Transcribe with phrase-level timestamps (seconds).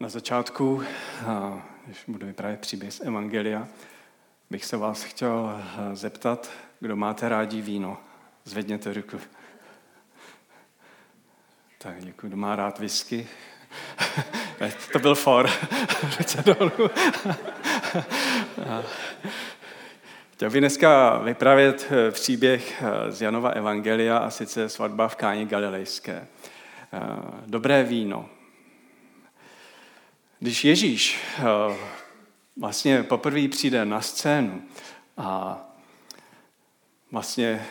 [0.00, 0.82] Na začátku,
[1.86, 3.68] když budu vyprávět příběh z Evangelia,
[4.50, 7.98] bych se vás chtěl zeptat, kdo máte rádi víno.
[8.44, 9.20] Zvedněte ruku.
[11.78, 12.28] Tak děkuji.
[12.28, 13.28] Kdo má rád whisky?
[14.92, 15.50] to byl for.
[16.18, 16.70] Ruce dolů.
[20.32, 25.46] Chtěl bych dneska vyprávět eh, příběh eh, z Janova Evangelia a sice svatba v Káni
[25.46, 26.26] Galilejské.
[27.46, 28.28] Dobré víno.
[30.44, 31.18] Když Ježíš
[32.56, 34.62] vlastně poprvé přijde na scénu
[35.16, 35.60] a
[37.12, 37.66] vlastně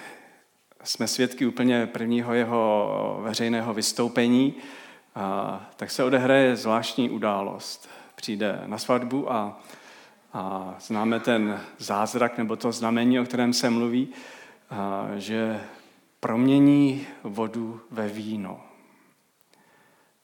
[0.84, 4.54] jsme svědky úplně prvního jeho veřejného vystoupení,
[5.76, 7.90] tak se odehraje zvláštní událost.
[8.16, 9.62] Přijde na svatbu a
[10.34, 14.09] a známe ten zázrak nebo to znamení, o kterém se mluví,
[14.70, 15.62] a že
[16.20, 18.62] promění vodu ve víno.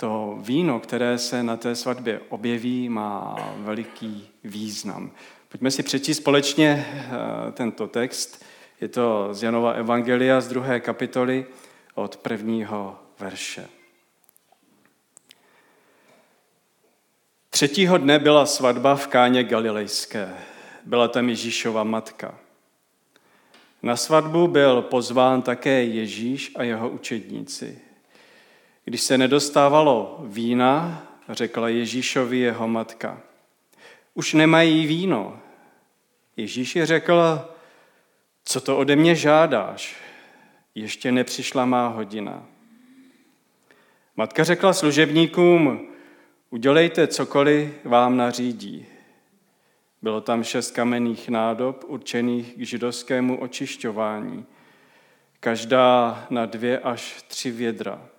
[0.01, 5.11] To víno, které se na té svatbě objeví, má veliký význam.
[5.49, 6.87] Pojďme si přečíst společně
[7.53, 8.45] tento text.
[8.81, 11.45] Je to z Janova Evangelia z druhé kapitoly
[11.95, 13.67] od prvního verše.
[17.49, 20.33] Třetího dne byla svatba v Káně Galilejské.
[20.85, 22.39] Byla tam Ježíšova matka.
[23.83, 27.88] Na svatbu byl pozván také Ježíš a jeho učedníci.
[28.89, 33.21] Když se nedostávalo vína, řekla Ježíšovi jeho matka.
[34.13, 35.39] Už nemají víno.
[36.37, 37.49] Ježíš řekl,
[38.45, 39.95] co to ode mě žádáš?
[40.75, 42.45] Ještě nepřišla má hodina.
[44.15, 45.87] Matka řekla služebníkům,
[46.49, 48.85] Udělejte cokoliv vám nařídí.
[50.01, 54.45] Bylo tam šest kamenných nádob určených k židovskému očišťování,
[55.39, 58.09] každá na dvě až tři vědra.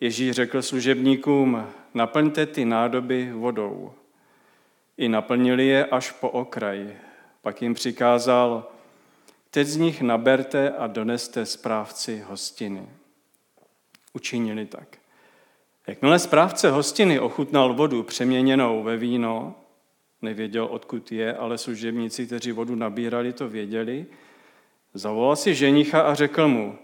[0.00, 3.92] Ježíš řekl služebníkům, naplňte ty nádoby vodou.
[4.96, 6.96] I naplnili je až po okraj.
[7.42, 8.70] Pak jim přikázal,
[9.50, 12.88] teď z nich naberte a doneste správci hostiny.
[14.12, 14.98] Učinili tak.
[15.86, 19.54] Jakmile správce hostiny ochutnal vodu přeměněnou ve víno,
[20.22, 24.06] nevěděl, odkud je, ale služebníci, kteří vodu nabírali, to věděli,
[24.94, 26.78] zavolal si ženicha a řekl mu,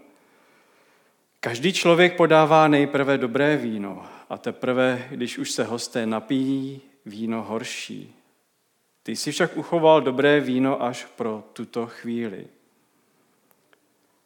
[1.45, 8.15] každý člověk podává nejprve dobré víno a teprve, když už se hosté napijí, víno horší.
[9.03, 12.47] Ty jsi však uchoval dobré víno až pro tuto chvíli.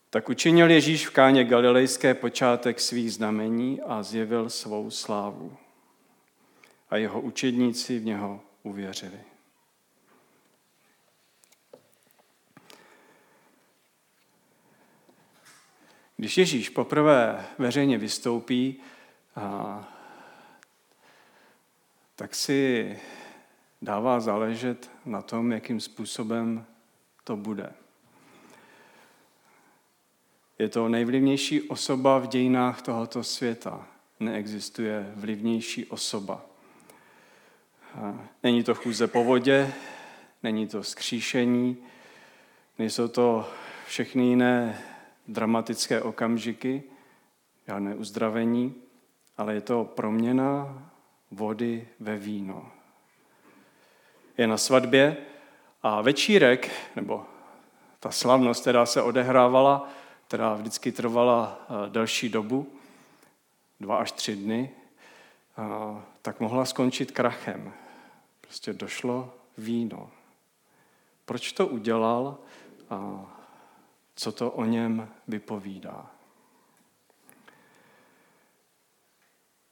[0.09, 5.57] Tak učinil Ježíš v káně Galilejské počátek svých znamení a zjevil svou slávu.
[6.89, 9.19] A jeho učedníci v něho uvěřili.
[16.19, 18.75] Když Ježíš poprvé veřejně vystoupí,
[22.15, 22.99] tak si
[23.81, 26.65] dává záležet na tom, jakým způsobem
[27.23, 27.73] to bude.
[30.59, 33.87] Je to nejvlivnější osoba v dějinách tohoto světa.
[34.19, 36.45] Neexistuje vlivnější osoba.
[38.43, 39.73] Není to chůze po vodě,
[40.43, 41.77] není to skříšení,
[42.79, 43.49] nejsou to
[43.87, 44.83] všechny jiné
[45.29, 46.83] dramatické okamžiky,
[47.67, 48.75] žádné uzdravení,
[49.37, 50.83] ale je to proměna
[51.31, 52.71] vody ve víno.
[54.37, 55.17] Je na svatbě
[55.83, 57.25] a večírek, nebo
[57.99, 59.89] ta slavnost, která se odehrávala,
[60.27, 62.67] která vždycky trvala eh, delší dobu,
[63.79, 64.69] dva až tři dny,
[66.21, 67.73] tak mohla skončit krachem.
[68.41, 70.11] Prostě došlo víno.
[71.25, 72.37] Proč to udělal
[74.19, 76.11] co to o něm vypovídá?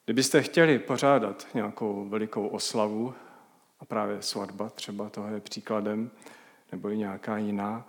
[0.06, 3.14] Kdybyste chtěli pořádat nějakou velikou oslavu,
[3.80, 6.12] a právě svatba třeba toho je příkladem,
[6.72, 7.88] nebo i nějaká jiná,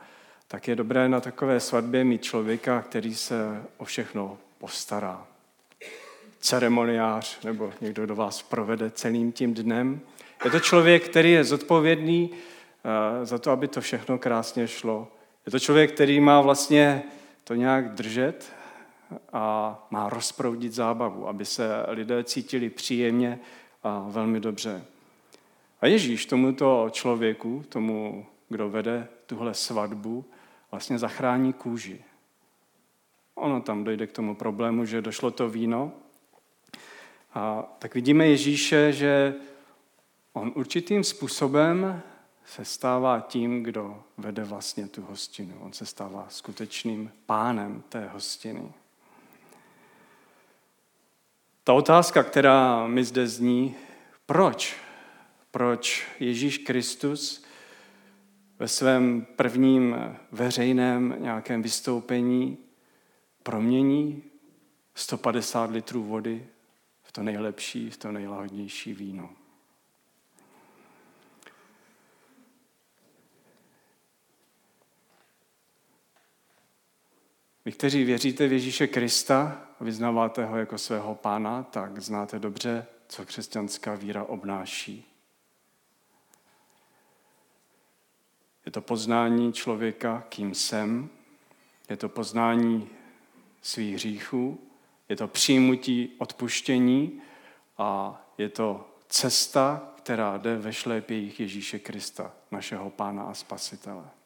[0.48, 5.26] tak je dobré na takové svatbě mít člověka, který se o všechno postará.
[6.40, 10.00] Ceremoniář nebo někdo, kdo vás provede celým tím dnem.
[10.44, 15.08] Je to člověk, který je zodpovědný eh, za to, aby to všechno krásně šlo.
[15.48, 17.02] Je to člověk, který má vlastně
[17.44, 18.52] to nějak držet
[19.32, 23.40] a má rozproudit zábavu, aby se lidé cítili příjemně
[23.82, 24.84] a velmi dobře.
[25.80, 30.24] A Ježíš tomuto člověku, tomu, kdo vede tuhle svatbu,
[30.70, 32.04] vlastně zachrání kůži.
[33.34, 35.92] Ono tam dojde k tomu problému, že došlo to víno.
[37.34, 39.34] A tak vidíme Ježíše, že
[40.32, 42.02] on určitým způsobem
[42.48, 45.58] se stává tím, kdo vede vlastně tu hostinu.
[45.60, 48.72] On se stává skutečným pánem té hostiny.
[51.64, 53.74] Ta otázka, která mi zde zní,
[54.28, 54.76] Proč?
[55.50, 57.44] Proč Ježíš Kristus
[58.58, 59.96] ve svém prvním
[60.32, 62.58] veřejném nějakém vystoupení
[63.42, 64.22] promění
[64.94, 66.46] 150 litrů vody
[67.02, 69.30] v to nejlepší, v to nejlahodnější víno.
[77.68, 82.86] Vy, kteří věříte v Ježíše Krista a vyznáváte ho jako svého pána, tak znáte dobře,
[83.08, 85.04] co křesťanská víra obnáší.
[88.66, 91.08] Je to poznání člověka, kým jsem,
[91.90, 92.88] je to poznání
[93.62, 94.60] svých hříchů,
[95.08, 97.22] je to přijmutí odpuštění
[97.78, 104.17] a je to cesta, která jde ve šlépějích Ježíše Krista, našeho Pána a Spasitele.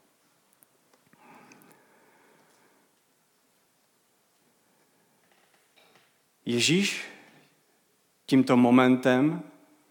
[6.47, 7.05] Ježíš
[8.27, 9.43] tímto momentem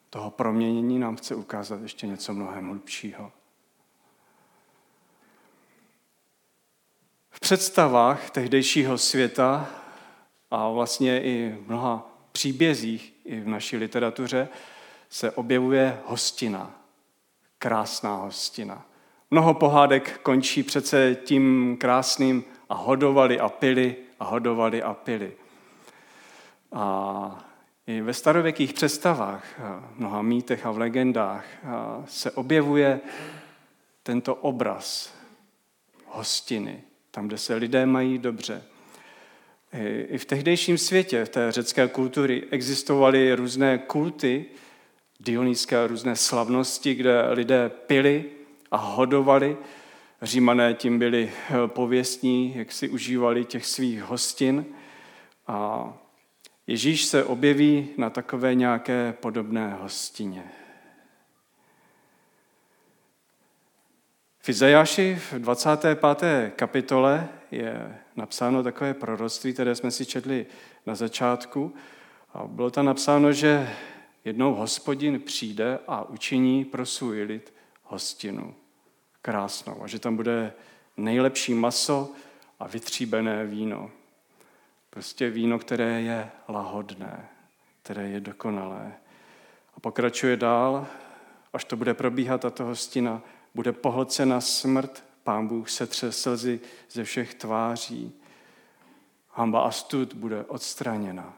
[0.10, 3.32] toho proměnění nám chce ukázat ještě něco mnohem hlubšího.
[7.30, 9.70] V představách tehdejšího světa
[10.52, 14.50] a vlastně i v mnoha příbězích i v naší literatuře
[15.10, 16.82] se objevuje hostina.
[17.58, 18.86] Krásná hostina.
[19.32, 25.34] Mnoho pohádek končí přece tím krásným a hodovali a pili a hodovali a pili.
[26.72, 27.46] A
[27.88, 29.62] i ve starověkých představách,
[29.96, 31.46] mnoha mýtech a v legendách
[32.06, 33.00] se objevuje
[34.04, 35.14] tento obraz
[36.08, 36.82] hostiny,
[37.12, 38.64] tam, kde se lidé mají dobře.
[40.08, 44.46] I v tehdejším světě, v té řecké kultury, existovaly různé kulty,
[45.20, 48.26] dionýské různé slavnosti, kde lidé pili
[48.72, 49.58] a hodovali.
[50.22, 51.32] Římané tím byli
[51.68, 54.66] pověstní, jak si užívali těch svých hostin.
[55.48, 55.94] A
[56.68, 60.52] Ježíš se objeví na takové nějaké podobné hostině.
[64.40, 66.00] V Izajáši v 25.
[66.56, 70.46] kapitole je napsáno takové proroctví, které jsme si četli
[70.86, 71.76] na začátku.
[72.34, 73.70] A bylo tam napsáno, že
[74.26, 77.54] jednou hospodin přijde a učiní pro svůj lid
[77.84, 78.56] hostinu
[79.22, 80.54] krásnou a že tam bude
[80.98, 82.12] nejlepší maso
[82.60, 83.92] a vytříbené víno.
[84.94, 87.30] Prostě víno, které je lahodné,
[87.82, 88.94] které je dokonalé.
[89.74, 90.88] A pokračuje dál,
[91.54, 93.22] až to bude probíhat tato hostina,
[93.56, 96.60] bude pohlcena smrt, pán Bůh setře slzy
[96.90, 98.14] ze všech tváří.
[99.30, 101.34] Hamba a stud bude odstraněna.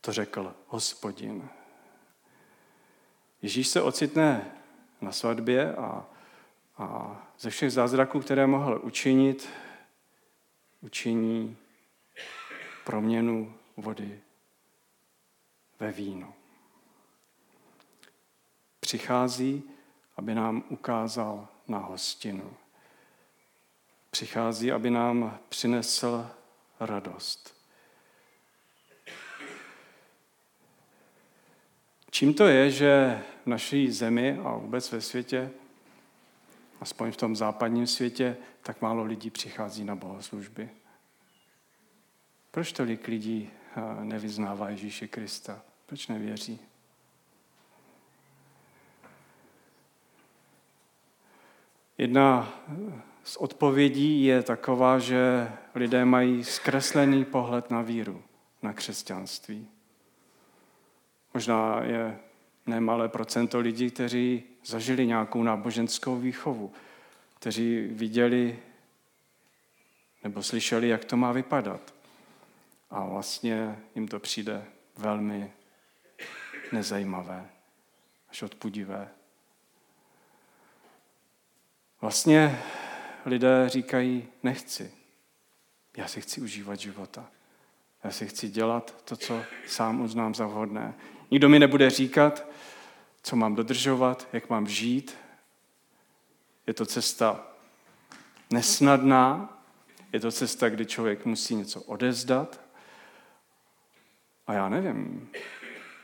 [0.00, 1.48] To řekl hospodin.
[3.42, 4.50] Ježíš se ocitne
[5.00, 6.06] na svatbě a,
[6.78, 9.48] a ze všech zázraků, které mohl učinit,
[10.80, 11.56] učiní
[12.86, 14.20] proměnu vody
[15.80, 16.34] ve víno.
[18.80, 19.62] Přichází,
[20.16, 22.56] aby nám ukázal na hostinu.
[24.10, 26.30] Přichází, aby nám přinesl
[26.80, 27.56] radost.
[32.10, 35.50] Čím to je, že v naší zemi a vůbec ve světě,
[36.80, 40.70] aspoň v tom západním světě, tak málo lidí přichází na bohoslužby?
[42.56, 45.62] Proč tolik lidí eh, nevyznává Ježíše Krista?
[45.86, 46.58] Proč nevěří?
[51.98, 52.52] Jedna
[53.24, 58.22] z odpovědí je taková, že lidé mají zkreslený pohled na víru,
[58.62, 59.68] na křesťanství.
[61.34, 62.18] Možná je
[62.66, 66.72] nemalé procento lidí, kteří zažili nějakou náboženskou výchovu,
[67.38, 68.58] kteří viděli
[70.24, 71.95] nebo slyšeli, jak to má vypadat.
[72.90, 74.64] A vlastně jim to přijde
[74.96, 75.52] velmi
[76.72, 77.50] nezajímavé,
[78.28, 79.08] až odpudivé.
[82.00, 82.62] Vlastně
[83.24, 84.94] lidé říkají, nechci.
[85.96, 87.26] Já si chci užívat života.
[88.04, 90.94] Já si chci dělat to, co sám uznám za vhodné.
[91.30, 92.46] Nikdo mi nebude říkat,
[93.22, 95.16] co mám dodržovat, jak mám žít.
[96.66, 97.46] Je to cesta
[98.50, 99.58] nesnadná,
[100.12, 102.60] je to cesta, kdy člověk musí něco odezdat,
[104.46, 105.30] a já nevím,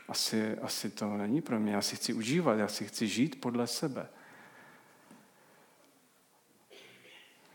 [0.07, 1.73] asi, asi to není pro mě.
[1.73, 4.09] Já si chci užívat, já si chci žít podle sebe.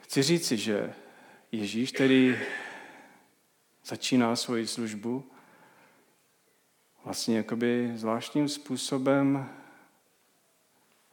[0.02, 0.94] Chci říci, že
[1.52, 2.38] Ježíš, který
[3.84, 5.30] začíná svoji službu,
[7.04, 9.50] vlastně jakoby zvláštním způsobem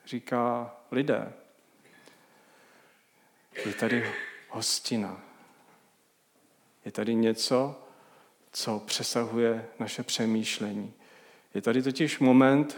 [0.05, 1.33] říká lidé.
[3.65, 4.13] Je tady
[4.49, 5.21] hostina.
[6.85, 7.84] Je tady něco,
[8.55, 10.93] co přesahuje naše přemýšlení.
[11.53, 12.77] Je tady totiž moment,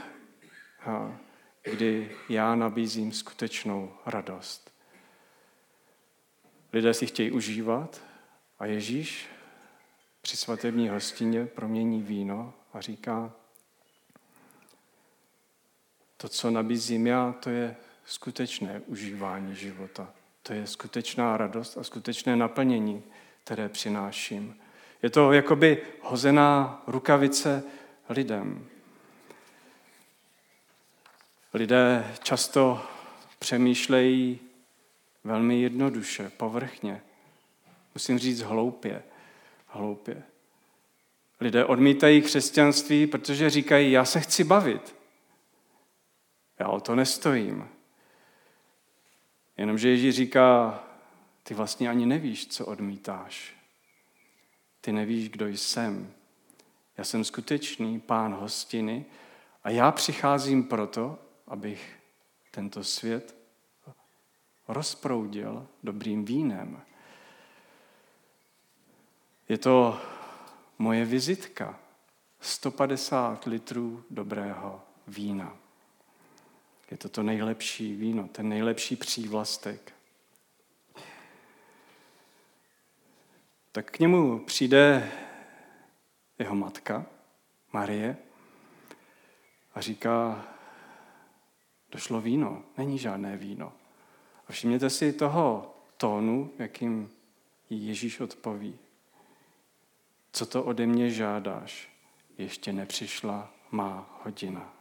[1.64, 4.72] kdy já nabízím skutečnou radost.
[6.74, 8.02] Lidé si chtějí užívat
[8.60, 9.28] a Ježíš
[10.22, 13.34] při svatební hostině promění víno a říká,
[16.18, 20.14] to, co nabízím já, to je skutečné užívání života.
[20.44, 23.04] To je skutečná radost a skutečné naplnění,
[23.44, 24.56] které přináším.
[25.04, 27.64] Je to jakoby hozená rukavice
[28.10, 28.68] lidem.
[31.54, 32.86] Lidé často
[33.40, 34.40] přemýšlejí
[35.24, 37.02] velmi jednoduše, povrchně.
[37.94, 39.04] Musím říct hloupě.
[39.68, 40.24] Hloupě.
[41.42, 44.96] Lidé odmítají křesťanství, protože říkají, já se chci bavit.
[46.60, 47.70] Já o to nestojím.
[49.58, 50.80] Jenomže Ježíš říká,
[51.44, 53.57] ty vlastně ani nevíš, co odmítáš.
[54.88, 56.14] Ty nevíš, kdo jsem.
[56.98, 59.06] Já jsem skutečný pán hostiny
[59.64, 62.00] a já přicházím proto, abych
[62.52, 63.36] tento svět
[64.68, 66.82] rozproudil dobrým vínem.
[69.50, 70.02] Je to
[70.78, 71.80] moje vizitka.
[72.40, 75.58] 150 litrů dobrého vína.
[76.92, 79.94] Je to to nejlepší víno, ten nejlepší přívlastek.
[83.78, 85.12] Tak k němu přijde
[86.40, 87.06] jeho matka,
[87.74, 88.18] Marie,
[89.76, 90.46] a říká,
[91.92, 93.74] došlo víno, není žádné víno.
[94.48, 97.10] A všimněte si toho tónu, jakým
[97.70, 98.80] Ježíš odpoví.
[100.32, 101.90] Co to ode mě žádáš?
[102.38, 104.77] Ještě nepřišla má hodina.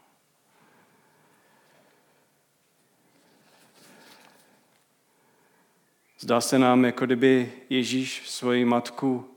[6.19, 9.31] Zdá se nám, jako kdyby Ježíš svoji matku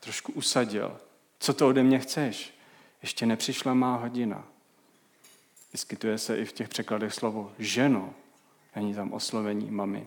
[0.00, 1.00] trošku usadil.
[1.38, 2.54] Co to ode mě chceš?
[3.02, 4.44] Ještě nepřišla má hodina.
[5.72, 8.14] Vyskytuje se i v těch překladech slovo ženo.
[8.76, 10.06] Není tam oslovení mami.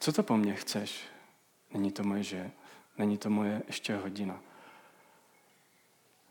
[0.00, 1.00] Co to po mně chceš?
[1.74, 2.50] Není to moje že?
[2.98, 4.40] Není to moje ještě hodina.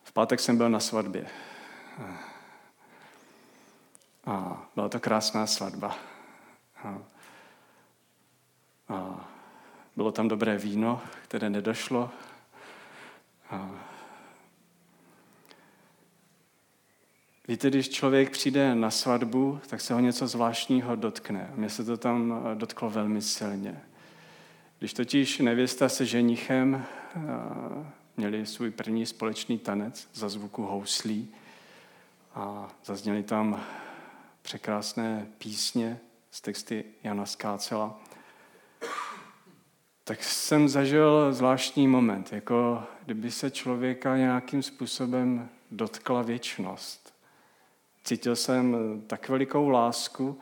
[0.04, 1.28] V pátek jsem byl na svatbě.
[4.26, 5.98] A byla to krásná svatba.
[6.84, 6.98] A
[8.90, 9.30] a
[9.96, 12.10] bylo tam dobré víno, které nedošlo.
[13.50, 13.70] A
[17.50, 21.52] Víte, když člověk přijde na svatbu, tak se ho něco zvláštního dotkne.
[21.56, 23.82] Mně se to tam dotklo velmi silně.
[24.80, 26.86] Když totiž nevěsta se ženichem
[28.18, 31.34] měli svůj první společný tanec za zvuku houslí
[32.36, 33.64] a zazněly tam
[34.42, 36.00] překrásné písně
[36.32, 38.00] z texty Jana Skácela,
[40.08, 47.14] tak jsem zažil zvláštní moment, jako kdyby se člověka nějakým způsobem dotkla věčnost.
[48.04, 50.40] Cítil jsem tak velikou lásku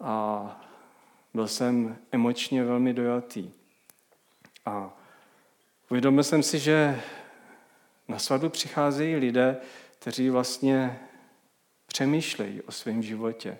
[0.00, 0.60] a
[1.34, 3.50] byl jsem emočně velmi dojatý.
[4.66, 4.96] A
[5.90, 7.00] uvědomil jsem si, že
[8.08, 9.56] na svatbu přicházejí lidé,
[9.98, 11.00] kteří vlastně
[11.86, 13.58] přemýšlejí o svém životě.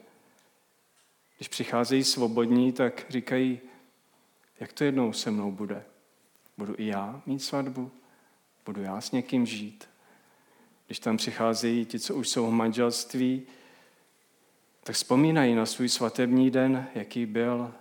[1.37, 3.61] Když přicházejí svobodní, tak říkají,
[4.65, 5.85] jak to jednou se mnou bude?
[6.59, 7.91] Budu i já mít svatbu?
[8.67, 9.89] Budu já s někým žít?
[10.87, 13.43] Když tam přicházejí ti, co už jsou v manželství,
[14.85, 17.75] tak vzpomínají na svůj svatební den, jaký byl,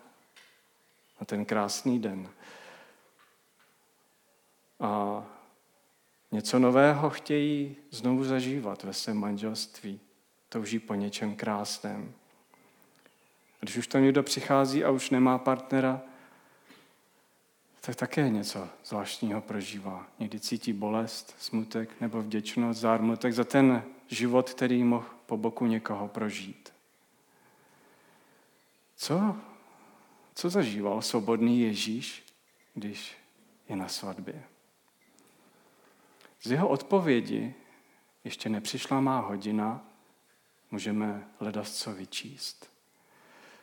[1.19, 2.29] na ten krásný den.
[4.79, 5.23] A
[6.31, 9.99] něco nového chtějí znovu zažívat ve svém manželství.
[10.49, 12.13] Touží po něčem krásném.
[13.59, 16.01] Když už tam někdo přichází a už nemá partnera,
[17.85, 20.07] tak také něco zvláštního prožívá.
[20.19, 26.07] Někdy cítí bolest, smutek nebo vděčnost, zármutek za ten život, který mohl po boku někoho
[26.07, 26.73] prožít.
[28.95, 29.37] Co,
[30.35, 32.23] co zažíval svobodný Ježíš,
[32.73, 33.17] když
[33.69, 34.43] je na svatbě?
[36.41, 37.53] Z jeho odpovědi
[38.23, 39.85] ještě nepřišla má hodina,
[40.71, 42.69] můžeme hledat co vyčíst.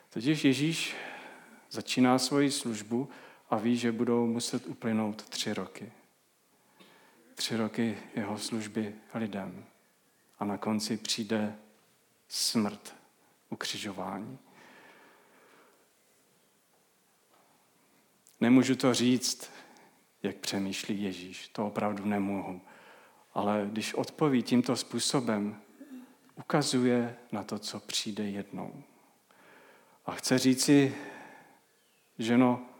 [0.09, 0.95] Totiž Ježíš
[1.69, 3.09] začíná svoji službu
[3.51, 5.91] a ví, že budou muset uplynout tři roky.
[7.35, 9.65] Tři roky jeho služby lidem.
[10.39, 11.55] A na konci přijde
[12.27, 12.95] smrt,
[13.49, 14.39] ukřižování.
[18.41, 19.51] Nemůžu to říct,
[20.23, 21.47] jak přemýšlí Ježíš.
[21.47, 22.61] To opravdu nemohu.
[23.33, 25.61] Ale když odpoví tímto způsobem,
[26.35, 28.83] ukazuje na to, co přijde jednou.
[30.05, 30.95] A chce říci,
[32.19, 32.70] ženo,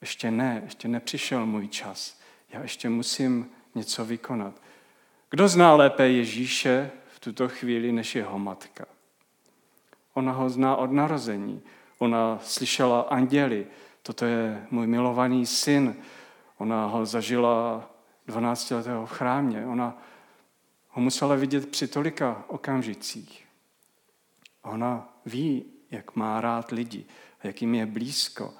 [0.00, 2.20] ještě ne, ještě nepřišel můj čas.
[2.50, 4.62] Já ještě musím něco vykonat.
[5.30, 8.84] Kdo zná lépe Ježíše v tuto chvíli než jeho matka?
[10.14, 11.62] Ona ho zná od narození.
[11.98, 13.66] Ona slyšela anděli,
[14.02, 15.96] toto je můj milovaný syn.
[16.58, 17.90] Ona ho zažila
[18.26, 19.66] 12 letého v chrámě.
[19.66, 20.02] Ona
[20.88, 23.46] ho musela vidět při tolika okamžicích.
[24.62, 27.04] Ona ví, jak má rád lidi,
[27.42, 28.54] jak jim je blízko.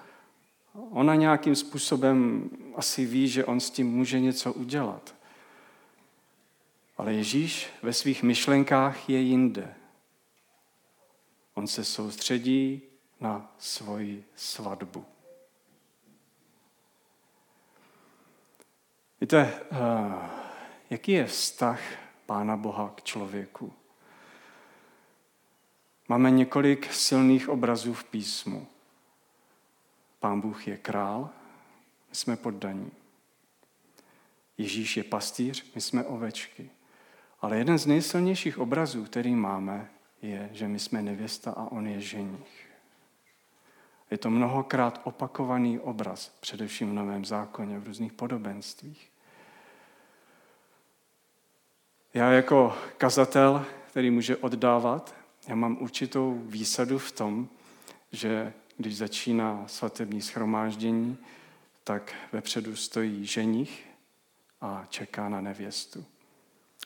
[0.90, 5.14] Ona nějakým způsobem asi ví, že on s tím může něco udělat.
[6.96, 9.74] Ale Ježíš ve svých myšlenkách je jinde.
[11.54, 12.82] On se soustředí
[13.20, 15.04] na svoji svatbu.
[19.20, 20.30] Víte, eh,
[20.90, 21.80] jaký je vztah
[22.26, 23.72] Pána Boha k člověku?
[26.08, 28.66] Máme několik silných obrazů v písmu.
[30.26, 31.30] Pán Bůh je král,
[32.08, 32.90] my jsme poddaní.
[34.58, 36.70] Ježíš je pastýř, my jsme ovečky.
[37.40, 39.90] Ale jeden z nejsilnějších obrazů, který máme,
[40.22, 42.66] je, že my jsme nevěsta a on je ženich.
[44.10, 49.10] Je to mnohokrát opakovaný obraz, především v Novém zákoně, v různých podobenstvích.
[52.14, 55.14] Já jako kazatel, který může oddávat,
[55.48, 57.48] já mám určitou výsadu v tom,
[58.12, 61.18] že když začíná svatební schromáždění,
[61.84, 63.86] tak vepředu stojí ženich
[64.60, 66.04] a čeká na nevěstu.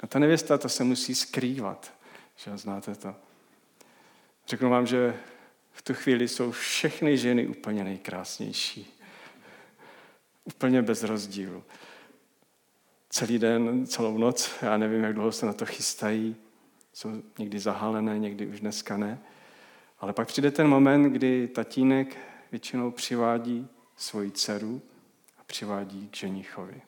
[0.02, 1.94] A ta nevěsta to se musí skrývat,
[2.36, 3.14] že znáte to.
[4.46, 5.20] Řeknu vám, že
[5.72, 9.00] v tu chvíli jsou všechny ženy úplně nejkrásnější.
[10.44, 11.64] Úplně bez rozdílu.
[13.10, 16.36] Celý den, celou noc, já nevím, jak dlouho se na to chystají,
[16.92, 19.18] jsou někdy zahalené, někdy už dneska ne.
[20.00, 22.16] Ale pak přijde ten moment, kdy tatínek
[22.50, 24.82] většinou přivádí svoji dceru
[25.38, 26.82] a přivádí k ženichovi.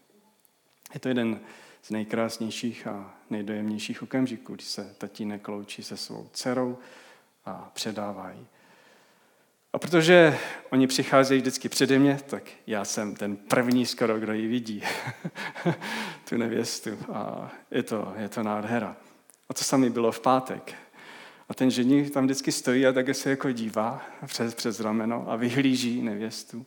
[0.94, 1.40] Je to jeden
[1.82, 6.78] z nejkrásnějších a nejdojemnějších okamžiků, kdy se tatínek loučí se svou dcerou
[7.44, 8.46] a předávají.
[9.72, 10.38] A protože
[10.70, 14.82] oni přicházejí vždycky přede mě, tak já jsem ten první skoro, kdo ji vidí,
[16.28, 16.90] tu nevěstu.
[17.12, 18.96] A je to, je to nádhera.
[19.48, 20.74] A to samé bylo v pátek.
[21.52, 25.36] A ten ženich tam vždycky stojí a také se jako dívá přes, přes rameno a
[25.36, 26.66] vyhlíží nevěstu.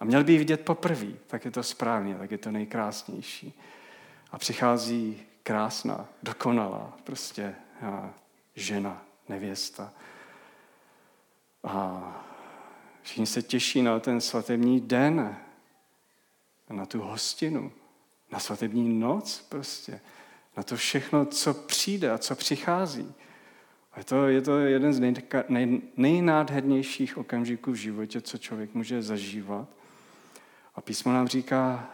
[0.00, 3.58] A měl by ji vidět poprvé, tak je to správně, tak je to nejkrásnější.
[4.30, 7.54] A přichází krásná, dokonalá, prostě
[8.54, 9.92] žena, nevěsta.
[11.64, 12.04] A
[13.02, 15.36] všichni se těší na ten svatební den,
[16.70, 17.72] na tu hostinu,
[18.32, 20.00] na svatební noc prostě,
[20.56, 23.14] na to všechno, co přijde a co přichází.
[24.00, 25.14] A to, je to jeden z nej,
[25.48, 29.68] nej, nejnádhernějších okamžiků v životě, co člověk může zažívat.
[30.74, 31.90] A písmo nám říká,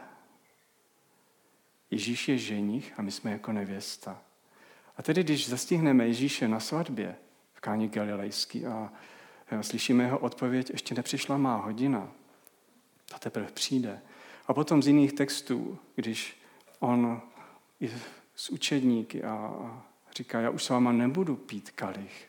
[1.91, 4.23] Ježíš je ženich a my jsme jako nevěsta.
[4.97, 7.17] A tedy, když zastihneme Ježíše na svatbě
[7.55, 8.93] v Káni Galilejský a
[9.61, 12.13] slyšíme jeho odpověď, ještě nepřišla má hodina,
[13.11, 14.01] ta teprve přijde.
[14.47, 16.43] A potom z jiných textů, když
[16.79, 17.23] on
[18.37, 19.55] s učedníky a
[20.17, 22.29] říká, já už s váma nebudu pít kalich.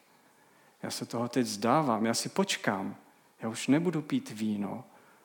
[0.84, 2.95] Já se toho teď zdávám, já si počkám.
[3.41, 4.84] Já už nebudu pít víno,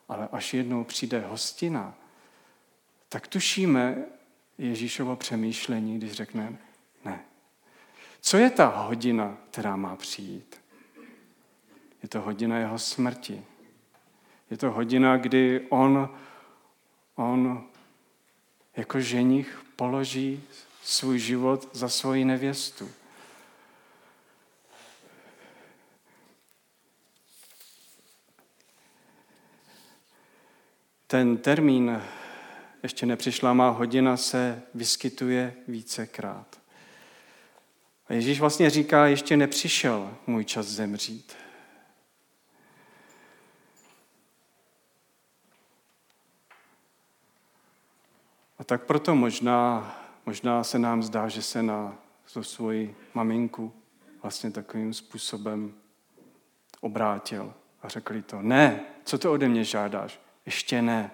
[0.09, 1.95] ale až jednou přijde hostina,
[3.09, 4.05] tak tušíme
[4.59, 6.59] Ježíšovo přemýšlení, když řekne,
[7.05, 7.25] ne.
[8.21, 10.61] Co je ta hodina, která má přijít?
[12.03, 13.45] Je to hodina jeho smrti.
[14.51, 16.11] Je to hodina, kdy on,
[17.15, 17.65] on
[18.77, 20.43] jako ženich položí
[20.83, 22.91] svůj život za svoji nevěstu.
[31.07, 32.03] Ten termín
[32.83, 36.61] ještě nepřišla má hodina se vyskytuje vícekrát.
[38.09, 41.37] A Ježíš vlastně říká, ještě nepřišel můj čas zemřít.
[48.59, 51.99] A tak proto možná Možná se nám zdá, že se na
[52.33, 53.73] to svoji maminku
[54.23, 55.75] vlastně takovým způsobem
[56.81, 60.21] obrátil a řekl to, ne, co to ode mě žádáš?
[60.47, 61.11] Ještě ne.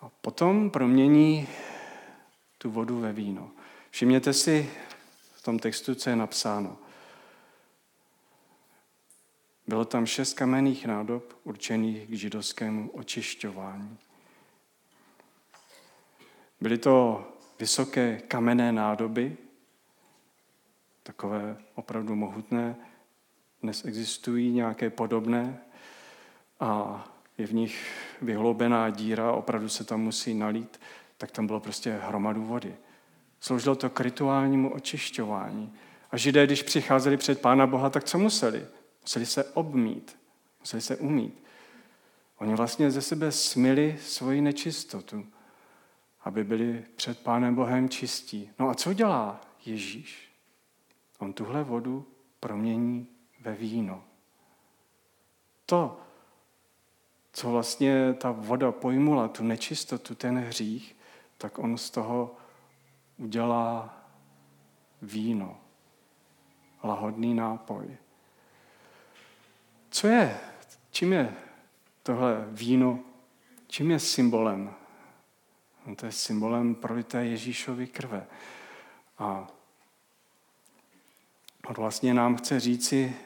[0.00, 1.48] A potom promění
[2.58, 3.50] tu vodu ve víno.
[3.90, 4.70] Všimněte si
[5.34, 6.76] v tom textu, co je napsáno.
[9.66, 13.98] Bylo tam šest kamenných nádob určených k židovskému očišťování.
[16.60, 17.26] Byly to
[17.58, 19.36] vysoké kamenné nádoby,
[21.02, 22.76] takové opravdu mohutné.
[23.62, 25.58] Dnes existují nějaké podobné
[26.60, 27.04] a
[27.38, 27.90] je v nich
[28.22, 30.78] vyhloubená díra, opravdu se tam musí nalít
[31.18, 32.74] tak tam bylo prostě hromadu vody.
[33.40, 35.72] Sloužilo to k rituálnímu očišťování.
[36.10, 38.66] A židé, když přicházeli před Pána Boha, tak co museli?
[39.02, 40.16] Museli se obmít,
[40.60, 41.42] museli se umít.
[42.38, 45.26] Oni vlastně ze sebe smili svoji nečistotu,
[46.26, 48.50] aby byli před Pánem Bohem čistí.
[48.58, 50.32] No a co dělá Ježíš?
[51.18, 52.06] On tuhle vodu
[52.40, 53.08] promění
[53.40, 54.04] ve víno.
[55.66, 56.00] To,
[57.32, 60.96] co vlastně ta voda pojmula, tu nečistotu, ten hřích,
[61.38, 62.36] tak on z toho
[63.16, 63.98] udělá
[65.02, 65.60] víno,
[66.84, 67.96] lahodný nápoj.
[69.90, 70.38] Co je,
[70.90, 71.34] čím je
[72.02, 72.98] tohle víno,
[73.66, 74.74] čím je symbolem?
[75.86, 78.26] No to je symbolem prolité Ježíšovy krve.
[79.18, 79.48] A
[81.66, 83.16] on vlastně nám chce říci,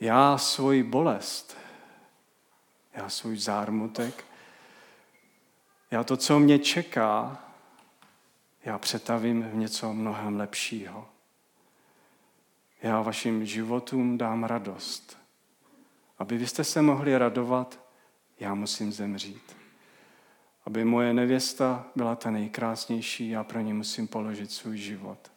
[0.00, 1.56] já svoji bolest,
[2.94, 4.24] já svůj zármutek,
[5.90, 7.44] já to, co mě čeká,
[8.64, 11.08] já přetavím v něco mnohem lepšího.
[12.82, 15.18] Já vašim životům dám radost.
[16.18, 17.81] Aby vy jste se mohli radovat,
[18.42, 19.56] já musím zemřít.
[20.66, 25.32] Aby moje nevěsta byla ta nejkrásnější, já pro ní musím položit svůj život.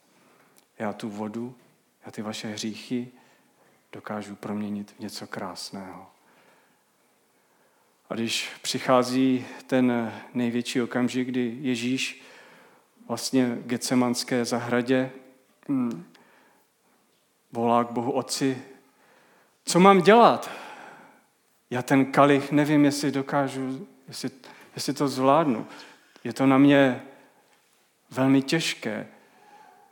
[0.80, 1.56] Já tu vodu,
[2.06, 3.12] já ty vaše hříchy
[3.92, 6.08] dokážu proměnit v něco krásného.
[8.10, 12.22] A když přichází ten největší okamžik, kdy Ježíš
[13.08, 15.12] vlastně v Getsemanské zahradě
[15.70, 16.04] hm,
[17.52, 18.62] volá k Bohu Otci,
[19.66, 20.65] co mám dělat?
[21.70, 24.30] Já ten kalich nevím, jestli dokážu, jestli,
[24.76, 25.68] jestli to zvládnu.
[26.24, 27.02] Je to na mě
[28.12, 29.08] velmi těžké.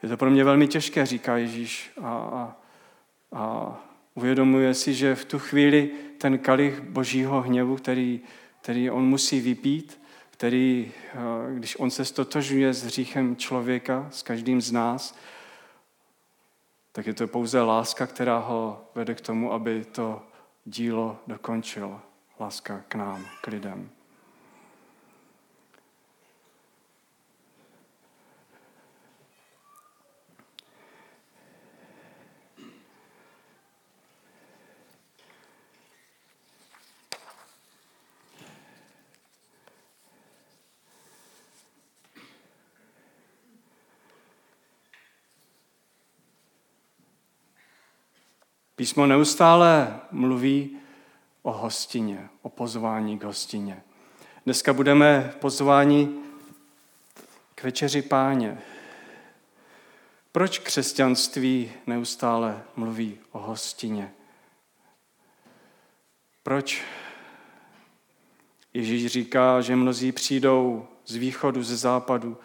[0.04, 1.92] Je to pro mě velmi těžké, říká Ježíš.
[2.02, 2.56] A, a,
[3.32, 3.76] a
[4.14, 8.22] uvědomuje si, že v tu chvíli ten kalich božího hněvu, který,
[8.62, 11.20] který on musí vypít, který, eh,
[11.56, 15.18] když on se stotožuje s hříchem člověka, s každým z nás,
[16.92, 20.22] tak je to pouze láska, která ho vede k tomu, aby to
[20.66, 22.02] dílo dokončil.
[22.40, 23.90] Láska k nám, k lidem.
[48.84, 50.78] Písmo neustále mluví
[51.42, 53.84] o hostině, o pozvání k hostině.
[54.46, 56.10] Dneska budeme pozváni
[57.56, 58.62] k večeři páně.
[60.32, 64.14] Proč křesťanství neustále mluví o hostině?
[66.44, 66.84] Proč
[68.74, 72.38] Ježíš říká, že mnozí přijdou z východu, ze západu,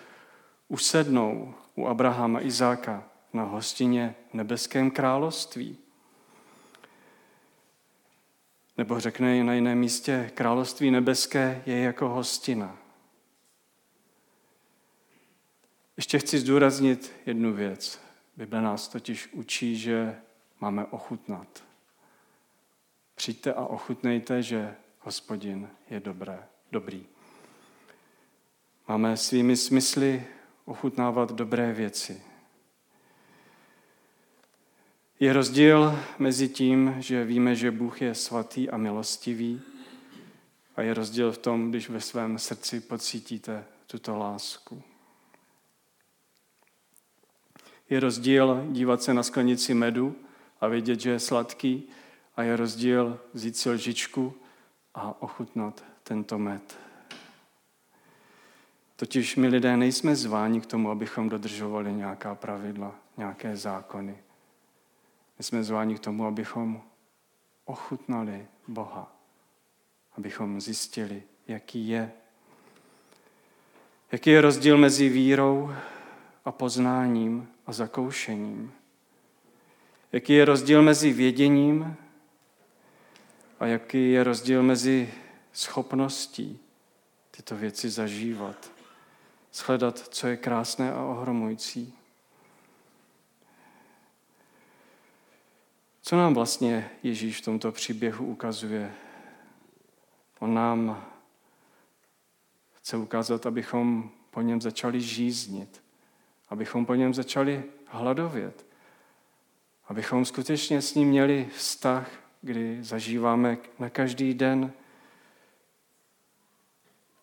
[0.68, 5.78] usednou u Abrahama, Izáka na hostině v nebeském království?
[8.78, 12.78] Nebo řekne na jiném místě, království nebeské je jako hostina.
[15.96, 18.00] Ještě chci zdůraznit jednu věc.
[18.36, 20.16] Bible nás totiž učí, že
[20.60, 21.64] máme ochutnat.
[23.14, 27.06] Přijďte a ochutnejte, že hospodin je dobré, dobrý.
[28.88, 30.26] Máme svými smysly
[30.64, 32.22] ochutnávat dobré věci.
[35.20, 39.60] Je rozdíl mezi tím, že víme, že Bůh je svatý a milostivý,
[40.76, 44.82] a je rozdíl v tom, když ve svém srdci pocítíte tuto lásku.
[47.90, 50.16] Je rozdíl dívat se na sklenici medu
[50.60, 51.88] a vědět, že je sladký,
[52.36, 54.34] a je rozdíl vzít si lžičku
[54.94, 56.78] a ochutnat tento med.
[58.96, 64.18] Totiž my lidé nejsme zváni k tomu, abychom dodržovali nějaká pravidla, nějaké zákony.
[65.38, 66.82] My jsme zváni k tomu, abychom
[67.64, 69.16] ochutnali Boha,
[70.16, 72.12] abychom zjistili, jaký je.
[74.12, 75.74] Jaký je rozdíl mezi vírou
[76.44, 78.72] a poznáním a zakoušením.
[80.12, 81.96] Jaký je rozdíl mezi věděním
[83.60, 85.14] a jaký je rozdíl mezi
[85.52, 86.58] schopností
[87.30, 88.70] tyto věci zažívat.
[89.52, 91.97] Shledat, co je krásné a ohromující.
[96.08, 98.94] Co nám vlastně Ježíš v tomto příběhu ukazuje?
[100.38, 101.06] On nám
[102.72, 105.82] chce ukázat, abychom po něm začali žíznit,
[106.48, 108.66] abychom po něm začali hladovět,
[109.88, 112.10] abychom skutečně s ním měli vztah,
[112.42, 114.72] kdy zažíváme na každý den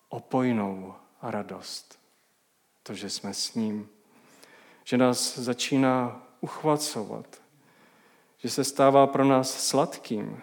[0.08, 1.98] opojnou radost.
[2.82, 3.88] To, že jsme s ním.
[4.84, 7.45] Že nás začíná uchvacovat.
[8.36, 10.42] Že se stává pro nás sladkým.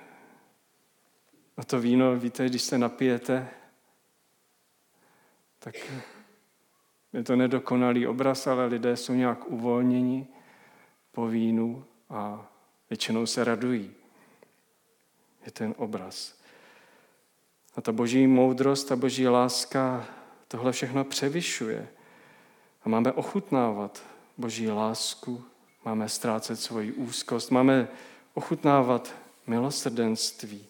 [1.57, 3.49] A to víno, víte, když se napijete,
[5.59, 5.75] tak
[7.13, 10.27] je to nedokonalý obraz, ale lidé jsou nějak uvolněni
[11.11, 12.51] po vínu a
[12.89, 13.93] většinou se radují.
[15.45, 16.35] Je ten obraz.
[17.75, 20.07] A ta boží moudrost, ta boží láska
[20.47, 21.87] tohle všechno převyšuje.
[22.83, 24.03] A máme ochutnávat
[24.37, 25.43] boží lásku,
[25.85, 27.87] máme ztrácet svoji úzkost, máme
[28.33, 29.15] ochutnávat
[29.47, 30.65] milosrdenství.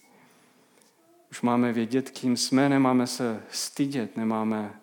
[1.32, 4.80] Už máme vědět, kým jsme, nemáme se stydět, nemáme,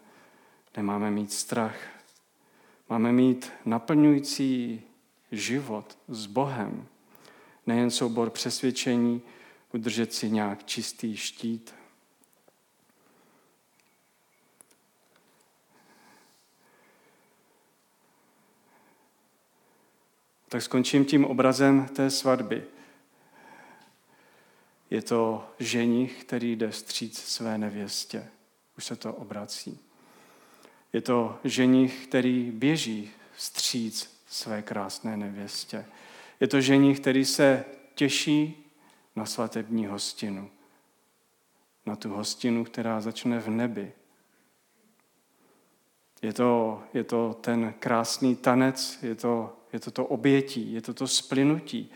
[0.76, 1.76] nemáme mít strach.
[2.88, 4.82] Máme mít naplňující
[5.32, 6.86] život s Bohem.
[7.66, 9.22] Nejen soubor přesvědčení,
[9.72, 11.74] udržet si nějak čistý štít.
[20.50, 22.64] Tak skončím tím obrazem té svatby.
[24.90, 28.28] Je to ženich, který jde stříc své nevěstě.
[28.78, 29.78] Už se to obrací.
[30.92, 35.86] Je to ženich, který běží stříc své krásné nevěstě.
[36.40, 38.72] Je to ženich, který se těší
[39.16, 40.50] na svatební hostinu.
[41.86, 43.92] Na tu hostinu, která začne v nebi.
[46.22, 50.94] Je to, je to ten krásný tanec, je to, je to to obětí, je to
[50.94, 51.90] to splynutí,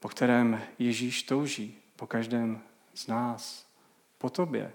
[0.00, 2.62] po kterém Ježíš touží, po každém
[2.94, 3.66] z nás,
[4.18, 4.72] po tobě.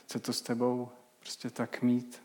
[0.00, 0.88] Chce to s tebou
[1.20, 2.22] prostě tak mít.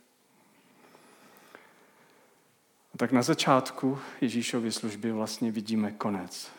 [2.93, 6.51] A tak na začátku Ježíšovy služby vlastně vidíme konec.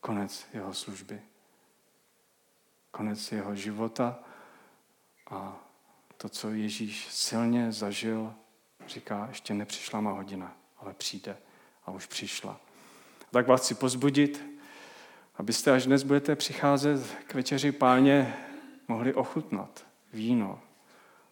[0.00, 1.22] Konec jeho služby.
[2.90, 4.18] Konec jeho života
[5.30, 5.56] a
[6.16, 8.34] to, co Ježíš silně zažil,
[8.86, 11.36] říká, ještě nepřišla má hodina, ale přijde
[11.86, 12.60] a už přišla.
[13.30, 14.44] Tak vás chci pozbudit,
[15.36, 18.36] abyste, až dnes budete přicházet k večeři páně,
[18.88, 20.60] mohli ochutnat víno,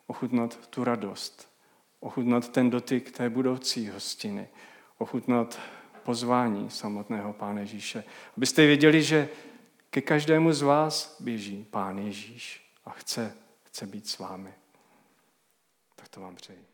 [0.07, 1.49] ochutnat tu radost,
[2.01, 4.49] ochutnat ten dotyk té budoucí hostiny,
[4.99, 5.61] ochutnat
[6.03, 8.05] pozvání samotného Pána Ježíše.
[8.37, 9.29] Abyste věděli, že
[9.91, 14.55] ke každému z vás běží Pán Ježíš a chce, chce být s vámi.
[15.97, 16.70] Tak to vám přeji.